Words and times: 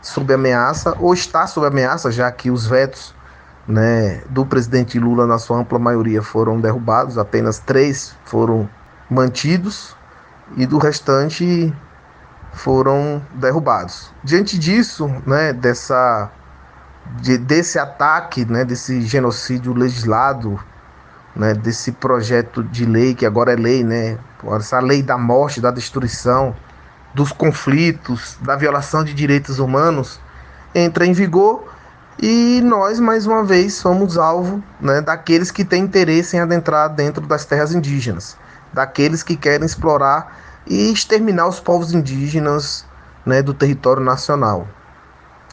sob 0.01 0.33
ameaça 0.33 0.95
ou 0.99 1.13
está 1.13 1.45
sob 1.47 1.67
ameaça, 1.67 2.11
já 2.11 2.31
que 2.31 2.49
os 2.49 2.65
vetos 2.65 3.13
né, 3.67 4.21
do 4.29 4.45
presidente 4.45 4.99
Lula, 4.99 5.27
na 5.27 5.37
sua 5.37 5.57
ampla 5.57 5.77
maioria, 5.77 6.21
foram 6.21 6.59
derrubados, 6.59 7.17
apenas 7.17 7.59
três 7.59 8.15
foram 8.25 8.69
mantidos 9.09 9.95
e 10.57 10.65
do 10.65 10.77
restante 10.77 11.73
foram 12.53 13.21
derrubados. 13.35 14.11
Diante 14.23 14.57
disso, 14.57 15.09
né, 15.25 15.53
dessa, 15.53 16.29
de, 17.21 17.37
desse 17.37 17.79
ataque, 17.79 18.45
né, 18.45 18.65
desse 18.65 19.01
genocídio 19.01 19.73
legislado, 19.73 20.59
né, 21.35 21.53
desse 21.53 21.91
projeto 21.91 22.63
de 22.63 22.85
lei 22.85 23.13
que 23.13 23.25
agora 23.25 23.53
é 23.53 23.55
lei, 23.55 23.83
né, 23.83 24.17
essa 24.57 24.79
lei 24.79 25.01
da 25.01 25.17
morte, 25.17 25.61
da 25.61 25.71
destruição, 25.71 26.55
dos 27.13 27.31
conflitos, 27.31 28.37
da 28.41 28.55
violação 28.55 29.03
de 29.03 29.13
direitos 29.13 29.59
humanos, 29.59 30.19
entra 30.73 31.05
em 31.05 31.13
vigor 31.13 31.71
e 32.21 32.61
nós, 32.63 32.99
mais 32.99 33.25
uma 33.25 33.43
vez, 33.43 33.73
somos 33.73 34.17
alvo 34.17 34.63
né, 34.79 35.01
daqueles 35.01 35.49
que 35.49 35.65
têm 35.65 35.83
interesse 35.83 36.37
em 36.37 36.39
adentrar 36.39 36.89
dentro 36.89 37.25
das 37.25 37.45
terras 37.45 37.73
indígenas, 37.73 38.37
daqueles 38.71 39.23
que 39.23 39.35
querem 39.35 39.65
explorar 39.65 40.37
e 40.67 40.91
exterminar 40.91 41.47
os 41.47 41.59
povos 41.59 41.93
indígenas 41.93 42.85
né, 43.25 43.41
do 43.41 43.53
território 43.53 44.03
nacional. 44.03 44.67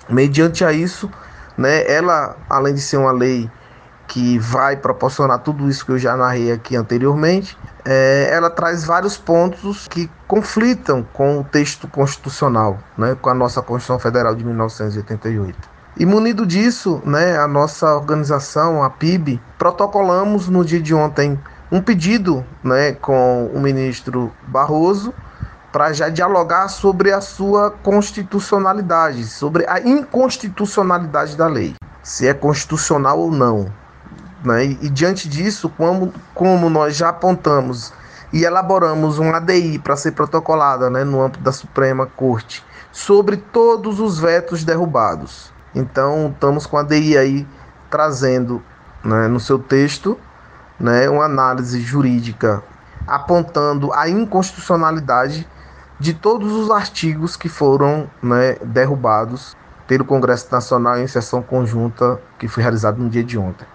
Mediante 0.09 0.65
a 0.65 0.73
isso, 0.73 1.11
né, 1.57 1.91
ela, 1.91 2.37
além 2.49 2.75
de 2.75 2.81
ser 2.81 2.99
uma 2.99 3.13
lei 3.13 3.51
que 4.09 4.39
vai 4.39 4.77
proporcionar 4.77 5.39
tudo 5.41 5.69
isso 5.69 5.85
que 5.85 5.93
eu 5.93 5.99
já 5.99 6.17
narrei 6.17 6.51
aqui 6.51 6.75
anteriormente, 6.75 7.57
é, 7.85 8.29
ela 8.33 8.51
traz 8.51 8.85
vários 8.85 9.17
pontos 9.17 9.87
que 9.87 10.11
conflitam 10.27 11.07
com 11.13 11.41
o 11.41 11.45
texto 11.45 11.87
constitucional, 11.87 12.79
né, 12.97 13.17
com 13.21 13.29
a 13.29 13.35
nossa 13.35 13.63
Constituição 13.63 13.99
Federal 13.99 14.35
de 14.35 14.45
1988. 14.45 15.57
E 15.99 16.07
munido 16.07 16.47
disso, 16.47 17.03
né, 17.05 17.39
a 17.39 17.47
nossa 17.47 17.95
organização, 17.95 18.83
a 18.83 18.91
PIB, 18.91 19.41
protocolamos 19.59 20.49
no 20.49 20.65
dia 20.65 20.81
de 20.81 20.95
ontem 20.95 21.39
um 21.71 21.83
pedido 21.83 22.45
né, 22.65 22.93
com 22.93 23.51
o 23.53 23.61
ministro 23.61 24.33
Barroso 24.47 25.13
para 25.71 25.93
já 25.93 26.09
dialogar 26.09 26.69
sobre 26.69 27.13
a 27.13 27.21
sua 27.21 27.71
constitucionalidade, 27.71 29.25
sobre 29.27 29.69
a 29.69 29.81
inconstitucionalidade 29.81 31.37
da 31.37 31.47
lei, 31.47 31.75
se 32.03 32.27
é 32.27 32.33
constitucional 32.33 33.19
ou 33.19 33.31
não. 33.31 33.71
Né? 34.45 34.67
E, 34.67 34.79
e 34.83 34.89
diante 34.89 35.29
disso, 35.29 35.69
como, 35.69 36.13
como 36.35 36.71
nós 36.71 36.97
já 36.97 37.09
apontamos 37.09 37.93
e 38.33 38.45
elaboramos 38.45 39.19
um 39.19 39.35
ADI 39.35 39.79
para 39.79 39.97
ser 39.97 40.13
protocolada 40.13 40.91
né, 40.91 41.05
no 41.05 41.23
âmbito 41.23 41.43
da 41.43 41.53
Suprema 41.53 42.07
Corte 42.07 42.65
sobre 42.93 43.37
todos 43.37 44.01
os 44.01 44.19
vetos 44.19 44.65
derrubados. 44.65 45.53
Então, 45.75 46.31
estamos 46.33 46.67
com 46.67 46.77
a 46.77 46.81
ADI 46.81 47.17
aí 47.17 47.47
trazendo 47.91 48.63
né, 49.03 49.29
no 49.29 49.41
seu 49.41 49.59
texto 49.59 50.19
né, 50.79 51.09
uma 51.09 51.25
análise 51.25 51.81
jurídica 51.81 52.63
apontando 53.07 53.93
a 53.93 54.09
inconstitucionalidade 54.09 55.49
de 55.99 56.15
todos 56.15 56.53
os 56.53 56.71
artigos 56.71 57.37
que 57.37 57.49
foram 57.49 58.09
né, 58.23 58.57
derrubados 58.63 59.57
pelo 59.87 60.05
Congresso 60.05 60.47
Nacional 60.53 60.99
em 60.99 61.07
sessão 61.07 61.43
conjunta 61.43 62.21
que 62.39 62.47
foi 62.47 62.63
realizada 62.63 62.99
no 62.99 63.09
dia 63.09 63.25
de 63.25 63.39
ontem. 63.39 63.67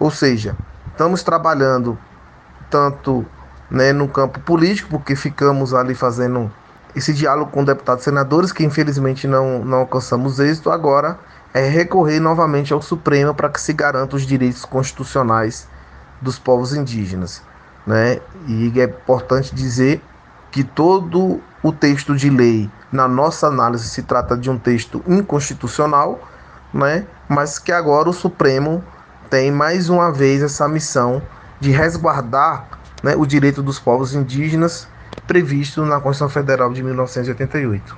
Ou 0.00 0.10
seja, 0.10 0.56
estamos 0.90 1.22
trabalhando 1.22 1.98
tanto 2.70 3.26
né, 3.70 3.92
no 3.92 4.08
campo 4.08 4.40
político, 4.40 4.88
porque 4.88 5.14
ficamos 5.14 5.74
ali 5.74 5.94
fazendo 5.94 6.50
esse 6.96 7.12
diálogo 7.12 7.52
com 7.52 7.62
deputados 7.62 8.02
e 8.02 8.04
senadores, 8.06 8.50
que 8.50 8.64
infelizmente 8.64 9.28
não, 9.28 9.62
não 9.62 9.78
alcançamos 9.78 10.40
êxito, 10.40 10.70
agora 10.70 11.18
é 11.52 11.68
recorrer 11.68 12.18
novamente 12.18 12.72
ao 12.72 12.80
Supremo 12.80 13.34
para 13.34 13.50
que 13.50 13.60
se 13.60 13.72
garantam 13.74 14.16
os 14.16 14.26
direitos 14.26 14.64
constitucionais 14.64 15.68
dos 16.20 16.38
povos 16.38 16.74
indígenas. 16.74 17.42
Né? 17.86 18.20
E 18.46 18.72
é 18.80 18.84
importante 18.84 19.54
dizer 19.54 20.02
que 20.50 20.64
todo 20.64 21.40
o 21.62 21.72
texto 21.72 22.16
de 22.16 22.30
lei, 22.30 22.70
na 22.90 23.06
nossa 23.06 23.48
análise, 23.48 23.88
se 23.88 24.02
trata 24.02 24.36
de 24.36 24.50
um 24.50 24.58
texto 24.58 25.02
inconstitucional, 25.06 26.18
né? 26.72 27.06
mas 27.28 27.58
que 27.58 27.70
agora 27.70 28.08
o 28.08 28.12
Supremo 28.12 28.82
tem 29.30 29.52
mais 29.52 29.88
uma 29.88 30.12
vez 30.12 30.42
essa 30.42 30.68
missão 30.68 31.22
de 31.60 31.70
resguardar 31.70 32.66
né, 33.02 33.14
o 33.16 33.24
direito 33.24 33.62
dos 33.62 33.78
povos 33.78 34.12
indígenas 34.12 34.88
previsto 35.26 35.84
na 35.84 36.00
Constituição 36.00 36.28
Federal 36.28 36.72
de 36.72 36.82
1988. 36.82 37.96